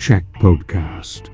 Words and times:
Check 0.00 0.24
Podcast. 0.40 1.24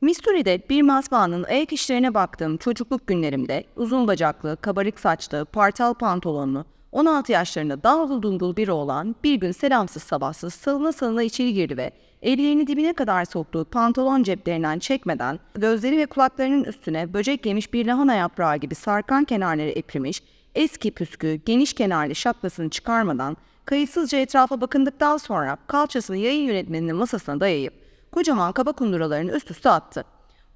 Missouri'de 0.00 0.62
bir 0.70 0.82
matbaanın 0.82 1.42
ayak 1.42 1.72
işlerine 1.72 2.14
baktığım 2.14 2.56
çocukluk 2.56 3.06
günlerimde 3.06 3.64
uzun 3.76 4.08
bacaklı, 4.08 4.56
kabarık 4.60 5.00
saçlı, 5.00 5.44
partal 5.44 5.94
pantolonlu, 5.94 6.64
16 6.92 7.32
yaşlarında 7.32 7.82
dağlı 7.82 8.22
dungul 8.22 8.56
biri 8.56 8.72
olan 8.72 9.16
bir 9.24 9.34
gün 9.34 9.52
selamsız 9.52 10.02
sabahsız 10.02 10.54
salına 10.54 10.92
salına 10.92 11.22
içeri 11.22 11.54
girdi 11.54 11.76
ve 11.76 11.92
ellerini 12.22 12.66
dibine 12.66 12.92
kadar 12.92 13.24
soktuğu 13.24 13.64
pantolon 13.64 14.22
ceplerinden 14.22 14.78
çekmeden 14.78 15.38
gözleri 15.54 15.98
ve 15.98 16.06
kulaklarının 16.06 16.64
üstüne 16.64 17.12
böcek 17.12 17.46
yemiş 17.46 17.72
bir 17.72 17.86
lahana 17.86 18.14
yaprağı 18.14 18.56
gibi 18.56 18.74
sarkan 18.74 19.24
kenarları 19.24 19.70
eprimiş, 19.70 20.22
eski 20.54 20.90
püskü, 20.90 21.34
geniş 21.34 21.72
kenarlı 21.72 22.14
şapkasını 22.14 22.70
çıkarmadan 22.70 23.36
kayıtsızca 23.64 24.18
etrafa 24.18 24.60
bakındıktan 24.60 25.16
sonra 25.16 25.58
kalçasını 25.66 26.16
yayın 26.16 26.44
yönetmeninin 26.44 26.96
masasına 26.96 27.40
dayayıp 27.40 27.74
kocaman 28.12 28.52
kaba 28.52 28.72
kunduralarını 28.72 29.32
üst 29.32 29.50
üste 29.50 29.70
attı. 29.70 30.04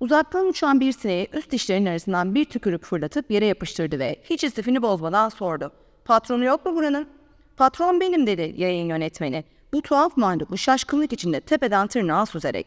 Uzaktan 0.01 0.47
uçan 0.47 0.80
bir 0.80 0.92
sineği 0.92 1.28
üst 1.33 1.50
dişlerinin 1.50 1.87
arasından 1.87 2.34
bir 2.34 2.45
tükürük 2.45 2.84
fırlatıp 2.84 3.30
yere 3.30 3.47
yapıştırdı 3.47 3.98
ve 3.98 4.16
hiç 4.24 4.45
istifini 4.45 4.83
bozmadan 4.83 5.28
sordu. 5.28 5.73
Patronu 6.05 6.45
yok 6.45 6.66
mu 6.66 6.74
buranın? 6.74 7.09
Patron 7.56 8.00
benim 8.00 8.27
dedi 8.27 8.55
yayın 8.56 8.88
yönetmeni. 8.88 9.45
Bu 9.73 9.83
tuhaf 9.83 10.16
mahluk 10.16 10.59
şaşkınlık 10.59 11.12
içinde 11.12 11.41
tepeden 11.41 11.86
tırnağa 11.86 12.27
süzerek. 12.27 12.66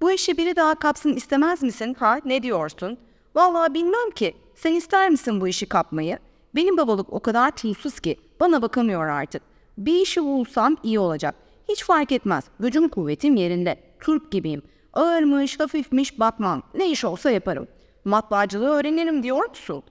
Bu 0.00 0.12
işi 0.12 0.36
biri 0.36 0.56
daha 0.56 0.74
kapsın 0.74 1.14
istemez 1.14 1.62
misin? 1.62 1.96
Ha 1.98 2.18
ne 2.24 2.42
diyorsun? 2.42 2.98
Vallahi 3.34 3.74
bilmem 3.74 4.10
ki. 4.14 4.36
Sen 4.54 4.74
ister 4.74 5.10
misin 5.10 5.40
bu 5.40 5.48
işi 5.48 5.66
kapmayı? 5.66 6.18
Benim 6.54 6.76
babalık 6.76 7.12
o 7.12 7.20
kadar 7.20 7.50
tuzsuz 7.50 8.00
ki 8.00 8.16
bana 8.40 8.62
bakamıyor 8.62 9.06
artık. 9.06 9.42
Bir 9.80 10.00
işi 10.00 10.24
bulsam 10.24 10.76
iyi 10.82 10.98
olacak. 10.98 11.34
Hiç 11.68 11.84
fark 11.84 12.12
etmez. 12.12 12.44
Gücüm 12.60 12.88
kuvvetim 12.88 13.36
yerinde. 13.36 13.76
Turp 14.00 14.32
gibiyim. 14.32 14.62
Ağırmış, 14.92 15.60
hafifmiş 15.60 16.20
bakmam. 16.20 16.62
Ne 16.74 16.90
iş 16.90 17.04
olsa 17.04 17.30
yaparım. 17.30 17.68
Matbaacılığı 18.04 18.70
öğrenirim 18.70 19.22
diyor 19.22 19.48
musun? 19.48 19.82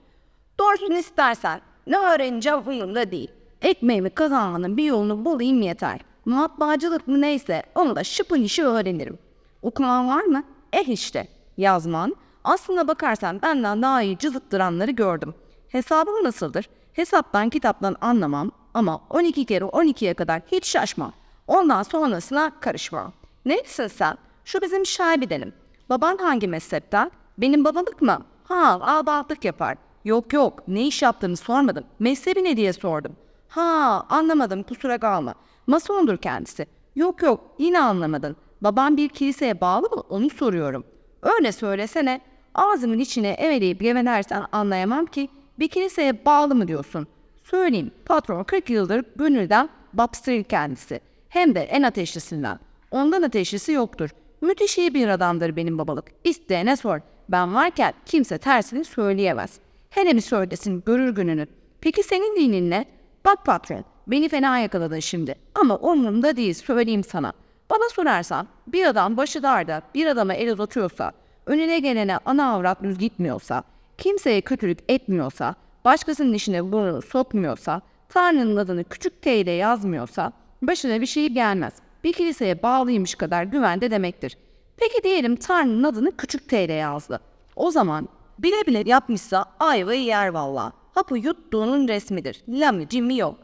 Doğrusunu 0.58 0.98
istersen. 0.98 1.60
Ne 1.86 1.98
öğreneceğim 1.98 2.58
umurumda 2.58 3.10
değil. 3.10 3.30
Ekmeğimi 3.62 4.10
kazanmanın 4.10 4.76
bir 4.76 4.84
yolunu 4.84 5.24
bulayım 5.24 5.62
yeter. 5.62 6.00
Matbaacılık 6.24 7.08
mı 7.08 7.20
neyse 7.20 7.62
onu 7.74 7.96
da 7.96 8.04
şıpın 8.04 8.42
işi 8.42 8.64
öğrenirim. 8.64 9.18
Okuman 9.62 10.08
var 10.08 10.22
mı? 10.22 10.42
Eh 10.72 10.88
işte. 10.88 11.28
Yazman. 11.56 12.16
Aslına 12.44 12.88
bakarsan 12.88 13.42
benden 13.42 13.82
daha 13.82 14.02
iyi 14.02 14.18
cızıttıranları 14.18 14.90
gördüm. 14.90 15.34
Hesabım 15.68 16.24
nasıldır? 16.24 16.68
Hesaptan 16.92 17.50
kitaptan 17.50 17.96
anlamam 18.00 18.50
ama 18.74 19.00
12 19.10 19.44
kere 19.44 19.64
12'ye 19.64 20.14
kadar 20.14 20.42
hiç 20.52 20.66
şaşmam. 20.66 21.12
Ondan 21.46 21.82
sonrasına 21.82 22.52
karışmam. 22.60 23.12
Neyse 23.44 23.88
sen? 23.88 24.16
Şu 24.44 24.60
bizim 24.60 24.86
şahibedenim. 24.86 25.52
Baban 25.88 26.16
hangi 26.18 26.48
mezhepten? 26.48 27.10
Benim 27.38 27.64
babalık 27.64 28.02
mı? 28.02 28.18
Ha, 28.44 28.78
ağabatlık 28.82 29.44
yapar. 29.44 29.76
Yok 30.04 30.32
yok, 30.32 30.68
ne 30.68 30.86
iş 30.86 31.02
yaptığını 31.02 31.36
sormadım. 31.36 31.84
Mezhebi 31.98 32.44
ne 32.44 32.56
diye 32.56 32.72
sordum. 32.72 33.16
Ha, 33.48 34.06
anlamadım, 34.10 34.62
kusura 34.62 34.98
kalma. 34.98 35.34
Masondur 35.66 36.16
kendisi. 36.16 36.66
Yok 36.96 37.22
yok, 37.22 37.40
yine 37.58 37.80
anlamadın. 37.80 38.36
Baban 38.60 38.96
bir 38.96 39.08
kiliseye 39.08 39.60
bağlı 39.60 39.88
mı? 39.96 40.02
Onu 40.08 40.30
soruyorum. 40.30 40.84
Öyle 41.22 41.52
söylesene. 41.52 42.20
Ağzımın 42.54 42.98
içine 42.98 43.28
eveleyip 43.28 43.80
gevelersen 43.80 44.44
anlayamam 44.52 45.06
ki 45.06 45.28
bir 45.58 45.68
kiliseye 45.68 46.24
bağlı 46.24 46.54
mı 46.54 46.68
diyorsun? 46.68 47.06
Söyleyeyim, 47.50 47.90
patron 48.06 48.44
40 48.44 48.70
yıldır 48.70 49.04
gönülden 49.16 49.68
babstır 49.92 50.42
kendisi. 50.44 51.00
Hem 51.28 51.54
de 51.54 51.60
en 51.60 51.82
ateşlisinden. 51.82 52.58
Ondan 52.90 53.22
ateşlisi 53.22 53.72
yoktur. 53.72 54.10
Müthiş 54.40 54.78
iyi 54.78 54.94
bir 54.94 55.08
adamdır 55.08 55.56
benim 55.56 55.78
babalık. 55.78 56.04
İsteyene 56.24 56.76
sor. 56.76 57.00
Ben 57.28 57.54
varken 57.54 57.94
kimse 58.06 58.38
tersini 58.38 58.84
söyleyemez. 58.84 59.58
Hele 59.90 60.16
bir 60.16 60.20
söylesin 60.20 60.82
görür 60.86 61.14
gününü. 61.14 61.46
Peki 61.80 62.02
senin 62.02 62.36
dinin 62.36 62.70
ne? 62.70 62.84
Bak 63.24 63.46
patron, 63.46 63.84
beni 64.06 64.28
fena 64.28 64.58
yakaladın 64.58 65.00
şimdi. 65.00 65.34
Ama 65.54 65.76
umurumda 65.76 66.36
değil 66.36 66.54
söyleyeyim 66.54 67.04
sana. 67.04 67.32
Bana 67.70 67.88
sorarsan 67.94 68.48
bir 68.66 68.86
adam 68.86 69.16
başı 69.16 69.42
darda 69.42 69.82
bir 69.94 70.06
adama 70.06 70.34
el 70.34 70.52
uzatıyorsa, 70.52 71.12
önüne 71.46 71.78
gelene 71.78 72.18
ana 72.24 72.52
avrat 72.52 72.82
düz 72.82 72.98
gitmiyorsa, 72.98 73.62
kimseye 73.98 74.40
kötülük 74.40 74.78
etmiyorsa, 74.88 75.54
başkasının 75.84 76.32
işine 76.32 76.72
burnunu 76.72 77.02
sokmuyorsa, 77.02 77.82
Tanrı'nın 78.08 78.56
adını 78.56 78.84
küçük 78.84 79.22
T 79.22 79.36
ile 79.36 79.50
yazmıyorsa, 79.50 80.32
başına 80.62 81.00
bir 81.00 81.06
şey 81.06 81.28
gelmez. 81.28 81.72
Bir 82.04 82.12
kiliseye 82.12 82.62
bağlıymış 82.62 83.14
kadar 83.14 83.44
güvende 83.44 83.90
demektir. 83.90 84.36
Peki 84.76 85.02
diyelim 85.02 85.36
Tanrı'nın 85.36 85.84
adını 85.84 86.16
küçük 86.16 86.48
T 86.48 86.64
ile 86.64 86.72
yazdı. 86.72 87.20
O 87.56 87.70
zaman 87.70 88.08
bile 88.38 88.66
bile 88.66 88.90
yapmışsa 88.90 89.44
ayvayı 89.60 90.02
yer 90.02 90.28
valla. 90.28 90.72
Hapı 90.94 91.18
yuttuğunun 91.18 91.88
resmidir. 91.88 92.42
Lami 92.48 92.88
cimmi 92.88 93.16
yok. 93.16 93.36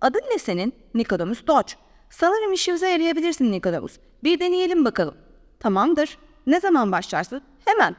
Adın 0.00 0.22
ne 0.32 0.38
senin? 0.38 0.72
Nikodemus 0.94 1.46
Dodge. 1.46 1.72
Sanırım 2.10 2.52
işimize 2.52 2.88
yarayabilirsin 2.90 3.52
Nikodemus. 3.52 3.98
Bir 4.24 4.40
deneyelim 4.40 4.84
bakalım. 4.84 5.14
Tamamdır. 5.60 6.18
Ne 6.46 6.60
zaman 6.60 6.92
başlarsın? 6.92 7.42
Hemen. 7.64 7.96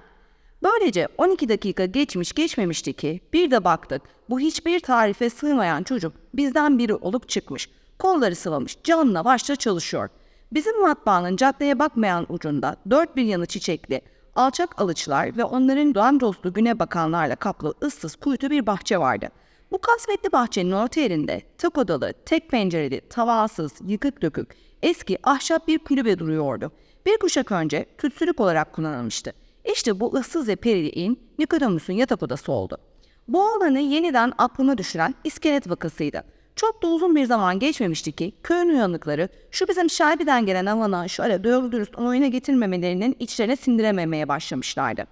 Böylece 0.63 1.07
12 1.17 1.49
dakika 1.49 1.85
geçmiş 1.85 2.33
geçmemişti 2.33 2.93
ki 2.93 3.21
bir 3.33 3.51
de 3.51 3.63
baktık 3.63 4.01
bu 4.29 4.39
hiçbir 4.39 4.79
tarife 4.79 5.29
sığmayan 5.29 5.83
çocuk 5.83 6.13
bizden 6.33 6.79
biri 6.79 6.95
olup 6.95 7.29
çıkmış. 7.29 7.69
Kolları 7.99 8.35
sıvamış 8.35 8.77
canla 8.83 9.25
başla 9.25 9.55
çalışıyor. 9.55 10.09
Bizim 10.53 10.81
matbaanın 10.81 11.35
caddeye 11.35 11.79
bakmayan 11.79 12.25
ucunda 12.29 12.75
dört 12.89 13.15
bir 13.15 13.23
yanı 13.23 13.45
çiçekli, 13.45 14.01
alçak 14.35 14.81
alıçlar 14.81 15.37
ve 15.37 15.43
onların 15.43 15.95
doğan 15.95 16.19
dostu 16.19 16.53
güne 16.53 16.79
bakanlarla 16.79 17.35
kaplı 17.35 17.73
ıssız 17.83 18.15
kuytu 18.15 18.49
bir 18.49 18.65
bahçe 18.65 18.97
vardı. 18.97 19.29
Bu 19.71 19.77
kasvetli 19.77 20.31
bahçenin 20.31 20.71
orta 20.71 20.99
yerinde 20.99 21.41
tek 21.57 21.77
odalı, 21.77 22.13
tek 22.25 22.49
pencereli, 22.49 23.01
tavasız, 23.09 23.71
yıkık 23.87 24.21
dökük, 24.21 24.55
eski 24.81 25.17
ahşap 25.23 25.67
bir 25.67 25.79
kulübe 25.79 26.19
duruyordu. 26.19 26.71
Bir 27.05 27.17
kuşak 27.17 27.51
önce 27.51 27.85
tütsülük 27.97 28.39
olarak 28.39 28.73
kullanılmıştı. 28.73 29.42
İşte 29.71 29.99
bu 29.99 30.13
ıssız 30.15 30.47
ve 30.47 30.55
perili 30.55 30.89
in 30.89 31.19
Nikodemus'un 31.39 31.93
yatak 31.93 32.23
odası 32.23 32.51
oldu. 32.51 32.77
Bu 33.27 33.51
olanı 33.51 33.79
yeniden 33.79 34.33
aklıma 34.37 34.77
düşüren 34.77 35.15
iskelet 35.23 35.69
vakasıydı. 35.69 36.23
Çok 36.55 36.83
da 36.83 36.87
uzun 36.87 37.15
bir 37.15 37.25
zaman 37.25 37.59
geçmemişti 37.59 38.11
ki 38.11 38.33
köyün 38.43 38.69
uyanıkları 38.69 39.29
şu 39.51 39.67
bizim 39.67 39.89
şaibeden 39.89 40.45
gelen 40.45 40.65
havana 40.65 41.07
şöyle 41.07 41.43
doğru 41.43 41.71
dürüst 41.71 41.97
oyuna 41.97 42.27
getirmemelerinin 42.27 43.15
içlerine 43.19 43.55
sindirememeye 43.55 44.27
başlamışlardı. 44.27 45.05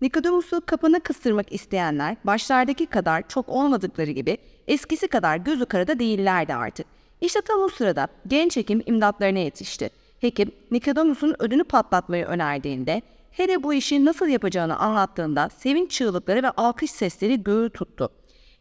Nikodemus'u 0.00 0.62
kapına 0.66 1.00
kıstırmak 1.00 1.52
isteyenler 1.52 2.16
başlardaki 2.24 2.86
kadar 2.86 3.28
çok 3.28 3.48
olmadıkları 3.48 4.10
gibi 4.10 4.38
eskisi 4.68 5.08
kadar 5.08 5.36
gözü 5.36 5.66
karada 5.66 5.98
değillerdi 5.98 6.54
artık. 6.54 6.86
İşte 7.20 7.40
tam 7.40 7.60
o 7.60 7.68
sırada 7.68 8.08
genç 8.26 8.56
hekim 8.56 8.82
imdatlarına 8.86 9.38
yetişti. 9.38 9.90
Hekim 10.20 10.52
Nikodemus'un 10.70 11.36
ödünü 11.38 11.64
patlatmayı 11.64 12.24
önerdiğinde 12.24 13.02
hele 13.32 13.62
bu 13.62 13.74
işi 13.74 14.04
nasıl 14.04 14.28
yapacağını 14.28 14.78
anlattığında 14.78 15.48
sevinç 15.48 15.90
çığlıkları 15.90 16.42
ve 16.42 16.50
alkış 16.50 16.90
sesleri 16.90 17.42
göğü 17.42 17.70
tuttu. 17.70 18.08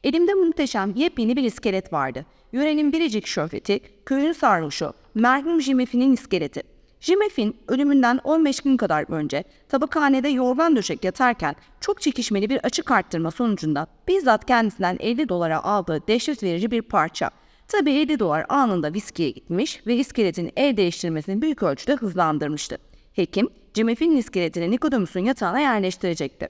Elimde 0.03 0.33
muhteşem 0.33 0.93
yepyeni 0.95 1.35
bir 1.35 1.43
iskelet 1.43 1.93
vardı. 1.93 2.25
Yörenin 2.51 2.93
biricik 2.93 3.27
şöhreti, 3.27 3.79
köyün 4.05 4.31
sarhoşu, 4.31 4.93
merhum 5.15 5.61
Jimefi'nin 5.61 6.13
iskeleti. 6.13 6.63
Jimefin 6.99 7.57
ölümünden 7.67 8.19
15 8.23 8.59
gün 8.59 8.77
kadar 8.77 9.05
önce 9.11 9.43
tabakhanede 9.69 10.29
yorgan 10.29 10.75
döşek 10.75 11.03
yatarken 11.03 11.55
çok 11.79 12.01
çekişmeli 12.01 12.49
bir 12.49 12.57
açık 12.57 12.91
arttırma 12.91 13.31
sonucunda 13.31 13.87
bizzat 14.07 14.45
kendisinden 14.45 14.97
50 14.99 15.29
dolara 15.29 15.63
aldığı 15.63 16.07
dehşet 16.07 16.43
verici 16.43 16.71
bir 16.71 16.81
parça. 16.81 17.29
Tabii 17.67 17.91
50 17.91 18.19
dolar 18.19 18.45
anında 18.49 18.93
viskiye 18.93 19.29
gitmiş 19.29 19.87
ve 19.87 19.95
iskeletin 19.95 20.51
el 20.57 20.77
değiştirmesini 20.77 21.41
büyük 21.41 21.63
ölçüde 21.63 21.95
hızlandırmıştı. 21.95 22.77
Hekim, 23.13 23.49
Jimefin 23.73 24.17
iskeletini 24.17 24.71
Nikodemus'un 24.71 25.19
yatağına 25.19 25.59
yerleştirecekti. 25.59 26.49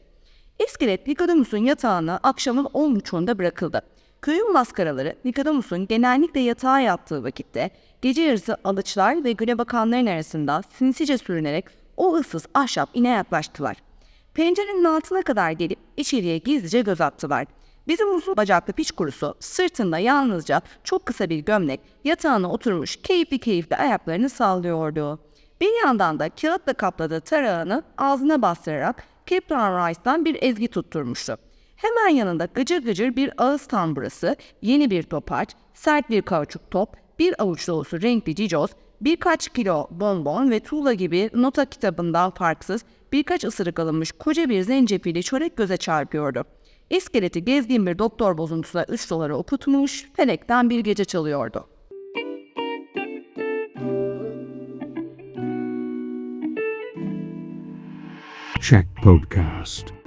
İskelet 0.67 1.07
Nikodemus'un 1.07 1.57
yatağına 1.57 2.19
akşamın 2.23 2.65
10.30'unda 2.65 3.37
bırakıldı. 3.37 3.81
Köyün 4.21 4.53
maskaraları 4.53 5.15
Nikodemus'un 5.25 5.87
genellikle 5.87 6.39
yatağa 6.39 6.79
yattığı 6.79 7.23
vakitte 7.23 7.69
gece 8.01 8.21
yarısı 8.21 8.57
alıçlar 8.63 9.23
ve 9.23 9.31
güne 9.31 9.57
bakanların 9.57 10.05
arasında 10.05 10.61
sinsice 10.73 11.17
sürünerek 11.17 11.65
o 11.97 12.15
ıssız 12.15 12.45
ahşap 12.53 12.89
ine 12.93 13.09
yaklaştılar. 13.09 13.77
Pencerenin 14.33 14.83
altına 14.83 15.21
kadar 15.21 15.51
gelip 15.51 15.79
içeriye 15.97 16.37
gizlice 16.37 16.81
göz 16.81 17.01
attılar. 17.01 17.47
Bizim 17.87 18.15
uzun 18.15 18.37
bacaklı 18.37 18.73
piç 18.73 18.91
kurusu 18.91 19.35
sırtında 19.39 19.99
yalnızca 19.99 20.61
çok 20.83 21.05
kısa 21.05 21.29
bir 21.29 21.39
gömlek 21.39 21.79
yatağına 22.03 22.51
oturmuş 22.51 22.95
keyifli 22.95 23.39
keyifli 23.39 23.75
ayaklarını 23.75 24.29
sallıyordu. 24.29 25.30
Bir 25.61 25.85
yandan 25.85 26.19
da 26.19 26.29
kağıtla 26.29 26.73
kapladığı 26.73 27.21
tarağını 27.21 27.83
ağzına 27.97 28.41
bastırarak 28.41 29.03
Captain 29.27 29.89
Rice'dan 29.89 30.25
bir 30.25 30.37
ezgi 30.41 30.67
tutturmuştu. 30.67 31.37
Hemen 31.75 32.15
yanında 32.15 32.45
gıcır 32.45 32.83
gıcır 32.83 33.15
bir 33.15 33.31
ağız 33.37 33.65
tamburası, 33.67 34.35
yeni 34.61 34.91
bir 34.91 35.03
topaç, 35.03 35.49
sert 35.73 36.09
bir 36.09 36.21
kauçuk 36.21 36.71
top, 36.71 36.89
bir 37.19 37.41
avuç 37.41 37.67
dolusu 37.67 38.01
renkli 38.01 38.35
cicoz, 38.35 38.71
Birkaç 39.01 39.49
kilo 39.49 39.87
bonbon 39.91 40.51
ve 40.51 40.59
tuğla 40.59 40.93
gibi 40.93 41.29
nota 41.33 41.65
kitabından 41.65 42.31
farksız 42.31 42.85
birkaç 43.11 43.43
ısırık 43.43 43.79
alınmış 43.79 44.11
koca 44.11 44.49
bir 44.49 44.61
zencefili 44.61 45.23
çörek 45.23 45.57
göze 45.57 45.77
çarpıyordu. 45.77 46.43
İskeleti 46.89 47.45
gezgin 47.45 47.85
bir 47.85 47.99
doktor 47.99 48.37
bozuntusuna 48.37 48.85
3 48.89 49.09
dolara 49.09 49.35
okutmuş, 49.35 50.09
felekten 50.15 50.69
bir 50.69 50.79
gece 50.79 51.05
çalıyordu. 51.05 51.67
Check 58.61 58.85
Podcast. 59.01 60.00